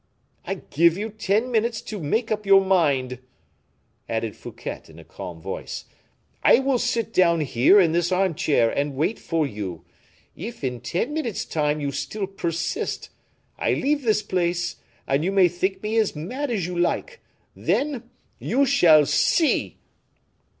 [0.45, 3.19] "I give you ten minutes to make up your mind,"
[4.09, 5.85] added Fouquet, in a calm voice.
[6.43, 9.85] "I will sit down here, in this armchair, and wait for you;
[10.35, 13.11] if, in ten minutes' time, you still persist,
[13.59, 17.19] I leave this place, and you may think me as mad as you like.
[17.55, 18.09] Then
[18.39, 19.75] you shall _see!